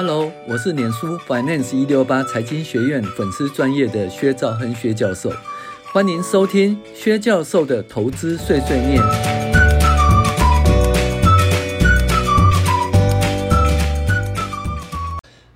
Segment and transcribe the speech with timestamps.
[0.00, 5.32] Hello，我是脸书 Finance 一六八财经学院粉丝专业的薛兆亨薛教授，
[5.92, 9.02] 欢迎收听薛教授的投资碎碎念。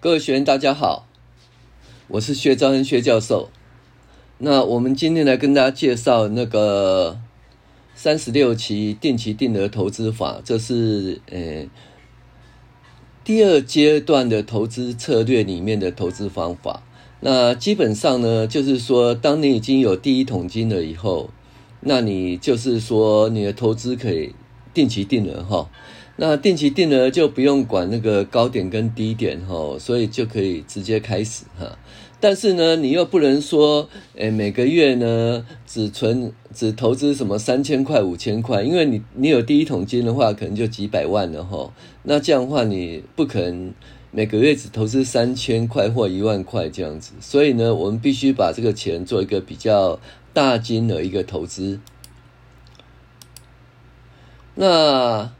[0.00, 1.08] 各位学员大家好，
[2.08, 3.48] 我是薛兆亨薛教授。
[4.36, 7.18] 那我们今天来跟大家介绍那个
[7.94, 11.64] 三十六期定期定额投资法，这是呃。
[13.26, 16.84] 第二阶段的投资策略里面的投资方法，
[17.18, 21.30] 那基本上呢，就是说，当你已经有第一桶金了以后，
[21.80, 24.32] 那你就是说，你的投资可以
[24.72, 25.68] 定期定额哈。
[26.16, 31.78] 那定期定额就不用管那个高点跟低点哈，所以就可以直接开始哈。
[32.18, 41.70] 但是呢，你又不能说，诶，每个月呢只存只投资什么三千块、五千块，因为你你有第一桶金的话，可能就几百万了哈。
[42.04, 43.74] 那这样的话，你不可能
[44.10, 47.12] 每个月只投资三千块或一万块这样子。
[47.20, 50.00] 所以呢，我们必须把这个钱做一个比较
[50.32, 51.78] 大金额一个投资。
[54.54, 55.30] 那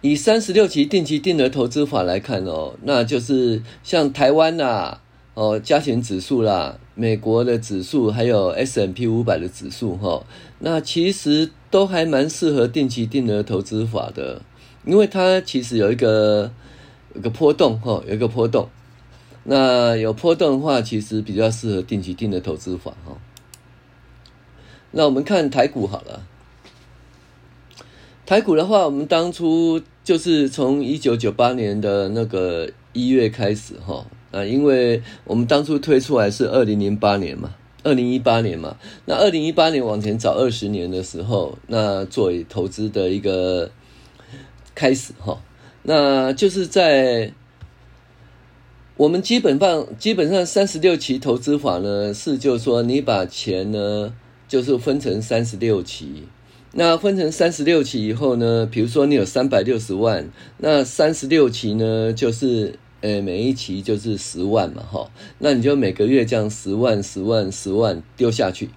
[0.00, 5.02] 以三十六期定期定额投资法来看哦，那就是像台湾呐、啊。
[5.34, 10.26] 哦，加权指数啦，美国的指数，还有 S&P 五百的指数，哈，
[10.58, 14.42] 那其实都还蛮适合定期定额投资法的，
[14.84, 16.50] 因为它其实有一个
[17.14, 18.68] 有个波动，哈，有一个波动。
[19.44, 23.16] 那有波动的话，其实比较适合定期定额投资法，哈。
[24.90, 26.26] 那我们看台股好了，
[28.28, 34.04] 台股的话，我们当初就是从一九九八年的那个一月开始，哈。
[34.30, 43.70] 啊，因为我们当初推出来是二零零八年嘛，二零一八年嘛，那二零一八年往前找二十年的时候，那作为投资的一个
[44.74, 45.42] 开始哈，
[45.84, 47.32] 那就是在
[48.98, 54.12] 我们基本上基本上三十六期投资法呢，是就是说你把钱呢
[54.46, 56.24] 就是分成三十六期，
[56.72, 62.78] 那分成三十六期以后呢，比如说你有三百六十万，那三十六期呢就是。
[63.00, 65.08] 诶，每一期就是十万嘛，哈，
[65.38, 68.70] 那你就每个月这样十万、十万、十万丢下去。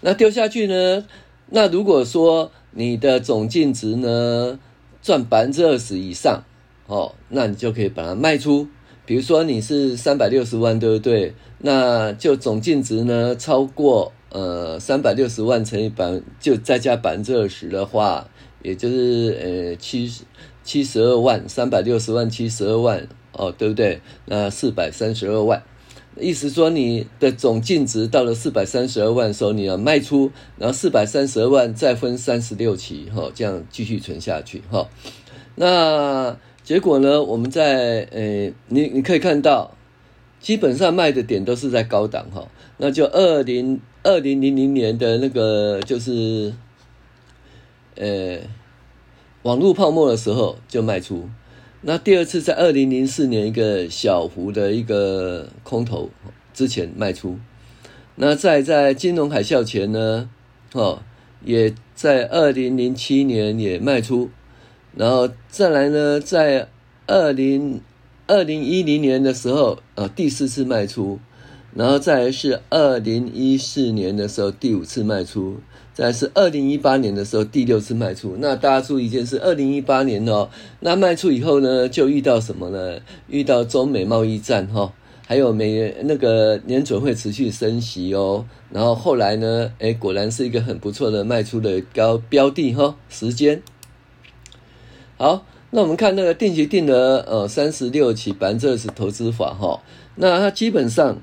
[0.00, 1.04] 那丢下去呢？
[1.50, 4.60] 那如果说你的总净值呢
[5.02, 6.44] 赚百分之二十以上，
[6.86, 8.68] 哦，那你就可以把它卖出。
[9.04, 11.34] 比如说你是三百六十万，对不对？
[11.58, 18.28] 那就总净值呢超过呃三百六十万乘以百，就再加百分之二十的话，
[18.62, 20.24] 也就是呃七十
[20.62, 23.08] 七十二万，三百六十万七十二万。
[23.32, 24.00] 哦，对不对？
[24.24, 25.62] 那四百三十二万，
[26.18, 34.88] 意思说你的总净值到了四百三十二万的时候，你要卖出，然后四百三十二万再分三十六期，哈、哦，这样继续存下去，哈、哦。
[35.54, 37.22] 那结果呢？
[37.22, 39.76] 我们在呃，你你可以看到，
[40.40, 42.48] 基本上卖的点都是在高档，哈、哦。
[42.78, 46.54] 那就二零二零零零年的那个就是，
[47.96, 48.38] 呃，
[49.42, 51.28] 网络泡沫的时候就卖出。
[51.82, 56.08] 那第二次在二零零四年一个小幅的一个空头
[56.54, 57.38] 之前卖出，
[58.14, 60.30] 那在在金融海啸前呢，
[60.72, 61.02] 哦，
[61.44, 64.30] 也在二零零七年也卖出，
[64.96, 66.68] 然后再来呢，在
[67.06, 67.82] 二零
[68.26, 71.20] 二零一零年的时候，呃，第四次卖出，
[71.74, 75.58] 然后再来是二零一四年的时候第五次卖出。
[75.94, 80.48] 在是二零一八年的时候第六次卖出，那大家注意一件事，二零一八年哦，
[80.78, 83.00] 那卖出以后呢，就遇到什么呢？
[83.26, 84.92] 遇到中美贸易战哈，
[85.26, 93.60] 还有美那个联准会持续升息哦，然后后来呢，哎，果然是一个很不错的卖出的高标的哈，时间。
[95.16, 99.82] 好，那我们看那个定期定额呃三十六期百分之二十投资法哈，
[100.14, 101.20] 那它基本上，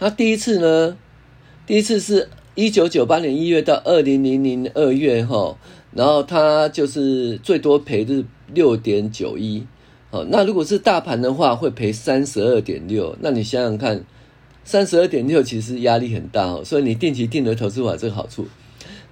[0.00, 0.96] 他第一次呢，
[1.64, 2.28] 第一次是。
[2.56, 5.56] 一九九八年一月到二零零零二月哈，
[5.92, 9.64] 然后他就是最多赔是六点九一，
[10.10, 14.04] 好，那如果是大盘的话会赔三十二点六，那你想想看，
[14.64, 18.46] 三十二点六其实压力很大哦，所以你定期定额投资法这个好处。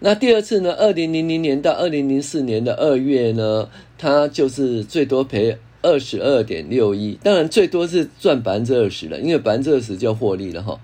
[0.00, 10.80] 那第二次呢，二零零零年到二零零四年的二月呢，它就是最多赔二十二点六一，当然最多是赚百分之二十了，因为百分之二十就获利了哈。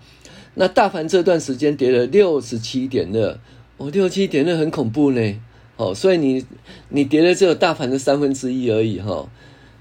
[0.55, 3.39] 那大盘这段时间跌了六十七点二，
[3.77, 5.41] 哦，六七点二很恐怖呢，
[5.77, 6.45] 哦，所以你
[6.91, 9.29] 你跌了只有大盘的三分之一而已哈、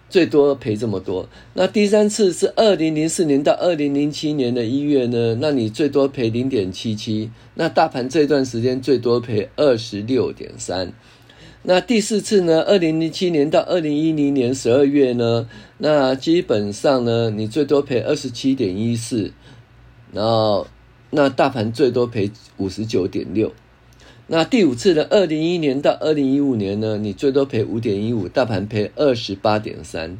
[0.09, 1.29] 最多赔这么多。
[1.53, 10.91] 那第三次是二零零四年到二零零七年的一月呢，那你最多赔零点七七，那大盘这段时间最多赔二十六点三。
[11.65, 12.61] 那第四次呢？
[12.61, 19.31] 二零零七年到二零一零年十二月呢，那基本上呢，你最多赔二十七点一四，
[20.11, 20.67] 然后
[21.11, 23.53] 那大盘最多赔五十九点六。
[24.27, 30.17] 那第五次的二零一一年到二零一五年呢，你最多赔五点一五，大盘赔二十八点三。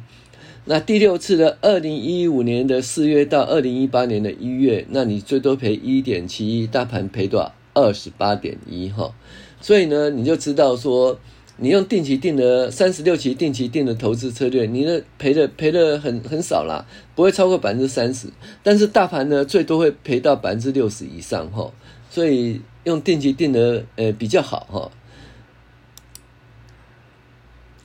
[0.64, 7.52] 那第六次的二零一五年的四月到二零一八年的一月，那你最多赔一点七一，大盘赔多少？
[7.74, 9.14] 二十八点一哈。
[9.60, 11.20] 所以呢，你就知道说。
[11.56, 16.84] 你用定期定额三十六期定期定额投资策略，你的赔的赔的很很少啦，
[17.14, 18.26] 不会超过百分之三十。
[18.62, 21.70] 但是大盘呢，最多会赔到百分之六十以上哈。
[22.10, 24.90] 所以用定期定额呃比较好哈。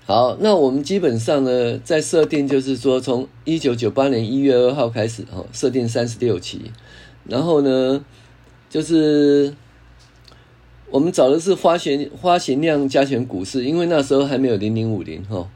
[0.05, 6.71] 好，那我们基本上呢，在设定就是说，从一九九八年一月二号开始哈，设定三十六期，
[7.25, 8.03] 然后呢，
[8.67, 9.53] 就是。
[10.91, 15.47] 我们找的是花钱花钱量加权股市，因为那时候还没有零零五零哈，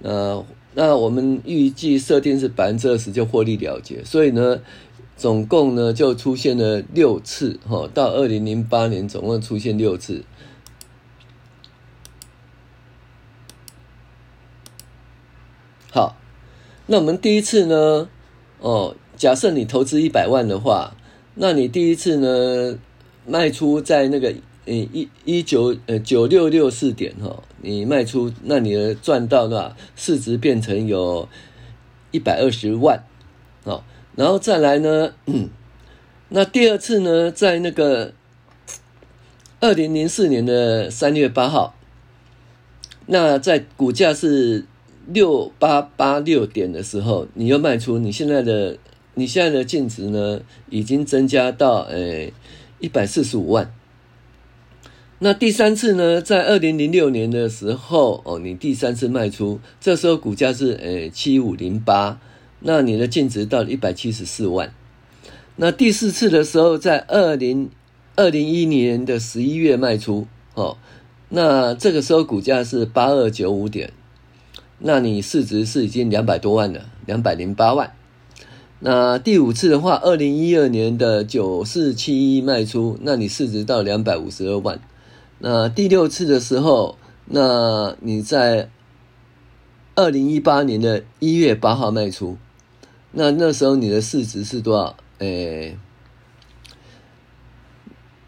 [0.00, 0.44] 那
[0.74, 4.60] 那我们预计设定是百分之二十就获利了结，所以呢，
[5.16, 10.24] 总共呢就出现了六次哈，到二零零八年总共出现六次。
[15.92, 16.16] 好，
[16.86, 18.08] 那我们第一次呢，
[18.58, 20.96] 哦，假设你投资一百万的话，
[21.36, 22.76] 那你第一次呢
[23.24, 24.34] 卖出在那个。
[24.64, 31.28] 呃，一一九呃九六六四点哈，你卖出，那你的赚到的市值变成有
[32.12, 33.02] 一百二十万，
[33.64, 35.14] 好，然后再来呢，
[36.28, 38.12] 那第二次呢，在那个
[39.58, 41.74] 二零零四年的三月八号，
[43.06, 44.64] 那在股价是
[45.08, 48.78] 六八八六点的时候，你又卖出，你现在的
[49.14, 52.30] 你现在的净值呢，已经增加到呃
[52.78, 53.74] 一百四十五万。
[55.24, 62.18] 那第三次呢，在二零零六年的时候，哦，你第三次卖出，这时候股价是呃七五零八，
[62.58, 64.74] 那你的净值到了一百七十四万。
[65.54, 67.70] 那第四次的时候，在二零
[68.16, 70.76] 二零一年的十一月卖出，哦，
[71.28, 73.92] 那这个时候股价是八二九五点，
[74.80, 77.92] 那你市值是已经两百多万了，两百零八万。
[78.80, 84.80] 那第五次的话，二零一二年的九四七一卖出，那你市值到两百五十二万。
[85.44, 88.70] 那第六次的时候，那你在
[89.96, 92.38] 二零一八年的一月八号卖出，
[93.10, 94.96] 那那时候你的市值是多少？
[95.18, 95.76] 诶，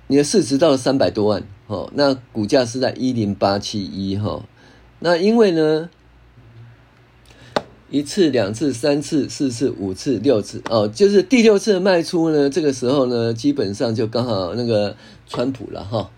[0.08, 1.88] 你的市值到了三百多万哦。
[1.94, 4.42] 那股价是在一零八七一哈。
[4.98, 5.88] 那因为呢，
[7.90, 14.96] 一次、两次、三次、四次、五次、六次哦，就是第六次卖出呢，这个时候呢，基本上就刚好那个
[15.28, 16.10] 川普了哈。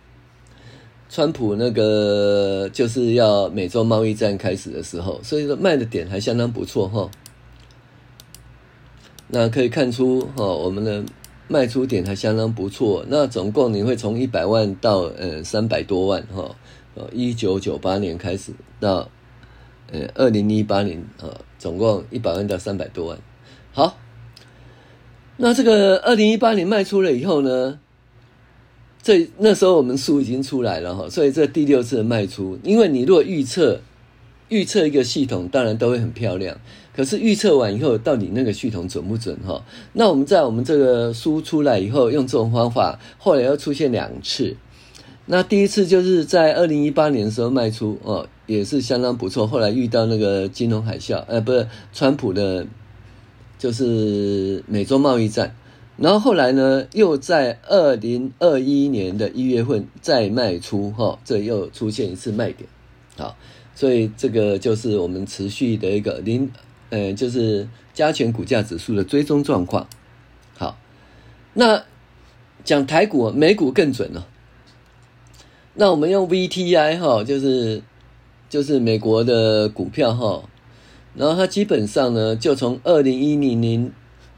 [1.16, 7.10] 川普那个就是要美洲贸易战开始的时候，所以说卖的点还相当不错哈。
[9.28, 11.02] 那可以看出哈，我们的
[11.48, 13.02] 卖出点还相当不错。
[13.08, 16.54] 那总共你会从一百万到呃三百多万哈，
[16.94, 19.08] 呃一九九八年开始到
[19.90, 23.18] 呃二零一八年啊，总共一百万到三百多万。
[23.72, 23.96] 好，
[25.38, 27.78] 那这个二零一八年卖出了以后呢？
[29.06, 33.80] 所以那时候我们书已经出来了哈，所以这第六次的卖出，因为你如果预测
[34.48, 36.58] 预测一个系统，当然都会很漂亮。
[36.92, 39.64] 可是预测完以后，到底那个系统准不准哈？
[39.92, 44.56] 那我们在我们这个书出来以后，用这种方法，后来又出现两次。
[45.26, 49.46] 那第一次就是在二零一八年的时候卖出哦，也是相当不错。
[49.46, 52.66] 后来遇到那个金融海啸，呃，不是川普的，
[53.56, 55.54] 就是美洲贸易战。
[55.98, 62.68] 然后后来呢，又在二零二一年的一月份再卖出，哈，这又出现一次卖点，
[63.16, 63.34] 好，
[63.74, 66.52] 所以这个就是我们持续的一个零，
[66.90, 69.88] 呃，就是加权股价指数的追踪状况。
[70.58, 70.76] 好，
[71.54, 71.82] 那
[72.62, 74.26] 讲台股、美股更准了。
[75.72, 77.82] 那我们用 VTI 哈，就是
[78.50, 80.42] 就是美国的股票哈，
[81.14, 83.90] 然后它基本上呢，就从二零一零年。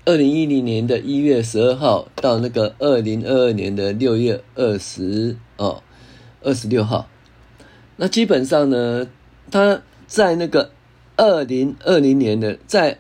[0.05, 5.83] 二零一零年的一月十二号到那个二零二二年的六月二十哦
[6.43, 7.09] 二十六号，
[7.97, 9.09] 那基本上呢，
[9.50, 10.71] 他在那个
[11.17, 12.99] 二零二零年的在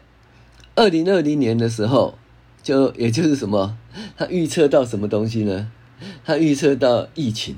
[0.74, 2.18] 二零二零年的时候，
[2.62, 3.78] 就也就是什么，
[4.16, 5.70] 他预测到什么东西呢？
[6.24, 7.56] 他预测到疫情，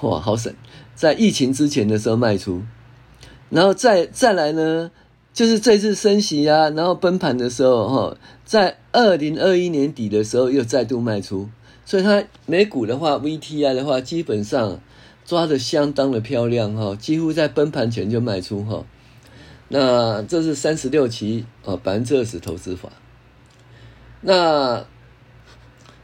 [0.00, 0.52] 哇，好省，
[0.94, 2.62] 在疫情之前的时候卖出，
[3.50, 4.90] 然后再再来呢？
[5.34, 11.50] 就是这次升息啊，然后崩盘的时候，哈，在二零二一年底的时候又再度卖出，
[11.84, 14.80] 所以它美股的话，VTI 的话，基本上
[15.26, 18.86] 抓得相当的漂亮哈，几乎在崩盘前就卖出哈。
[19.68, 22.90] 那这是三十六期哦，百分之二十投资法。
[24.20, 24.86] 那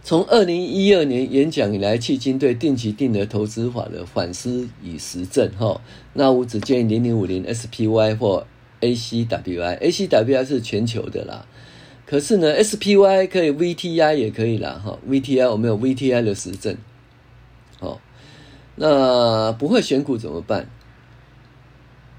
[0.02, 5.80] 从二零一二年演讲以来，迄今对定期定额投资法的反思与实证哈。
[6.14, 8.44] 那我只建议零零五零 SPY 或
[8.80, 11.46] ACWI，ACWI 是全球的啦。
[12.06, 16.76] 可是呢，SPY 可以 VTI 也可以啦哈，VTI 我们有 VTI 的实证。
[17.78, 18.00] 好，
[18.76, 20.68] 那不会选股怎么办？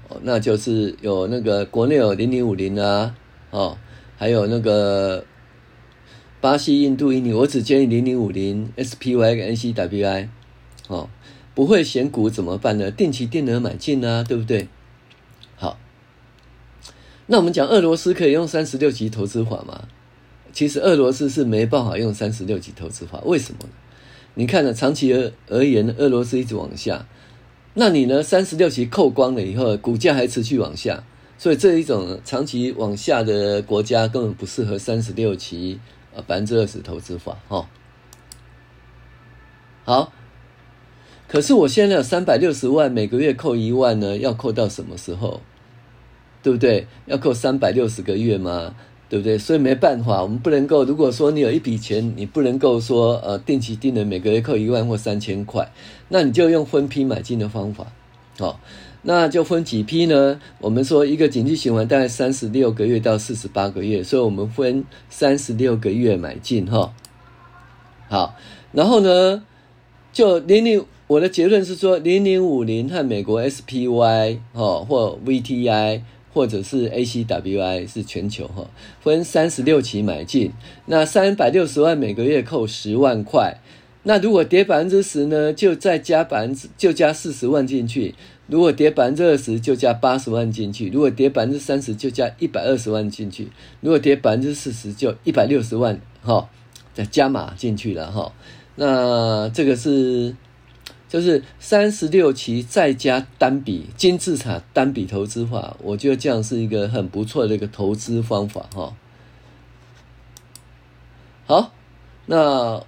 [0.08, 3.14] 哦，那就是有那个国内有零零五零啊，
[3.50, 3.76] 哦，
[4.16, 5.24] 还有那个
[6.40, 10.28] 巴西、印度、印尼，我只建议零零五零 SPY 跟 ACWI。
[10.88, 11.08] 哦，
[11.54, 12.90] 不会选股怎么办呢？
[12.90, 14.68] 定期定额买进啊，对不对？
[17.32, 19.88] 那我们讲俄罗斯可以用三十六级投资法吗？
[20.52, 23.70] 其实俄罗斯是没办法用三十六级投资法，为什么呢？
[24.34, 27.06] 你看呢，长期而而言，俄罗斯一直往下，
[27.72, 28.22] 那你呢？
[28.22, 31.04] 三十六级扣光了以后，股价还持续往下，
[31.38, 35.80] 所以这一种长期往下的国家根本不适合三十六级
[36.14, 37.66] 啊百分之二十投资法哈。
[39.84, 40.12] 好，
[41.26, 45.40] 可是我现在有三百六十万，每个月扣一万呢，要扣到什么时候？
[46.42, 46.86] 对不对？
[47.06, 48.74] 要扣三百六十个月吗？
[49.08, 49.36] 对不对？
[49.36, 50.84] 所以没办法，我们不能够。
[50.84, 55.70] 如果说你有一笔钱，你不能够说呃定期定额每个月扣一万或三千块，
[56.08, 57.92] 那你就用分批买进的方法，
[58.38, 58.56] 好、哦，
[59.02, 60.40] 那就分几批呢？
[60.60, 66.94] 我们说一个景气循环大概三十六个月到四十八个月，所以我们分三十六个月买进哈、
[68.08, 68.34] 好，
[68.72, 69.44] 然后呢，
[70.10, 76.00] 就零零，我的结论是说零零五零和美国 SPY 哦或 VTI。
[76.32, 78.68] 或者是 ACWI 是全球哈，
[79.00, 80.50] 分三十六期买进，
[80.86, 83.58] 那三百六十万每个月扣十万块，
[84.04, 88.14] 那如果跌百分之十呢，就再加百分之就加四十万进去；
[88.46, 93.44] 如果跌百分之二十，就加八十万进去；如果跌百分之三十，就加一百二十万进去；
[93.80, 96.48] 如果跌百分之四十，就一百六十万哈，
[96.94, 98.32] 再加码进去了哈。
[98.76, 100.34] 那这个是。
[101.12, 108.96] 就是三十六期再加单笔金字塔单笔投资法，我觉得这样是一个很不错的一个投资方法哈。
[111.44, 111.70] 好，
[112.24, 112.82] 那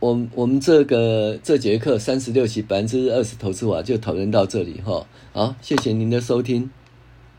[0.00, 5.06] 我我们这个这节课三十六期百分之二十投资法就讨论到这里哈。
[5.34, 6.70] 好，谢谢您的收听。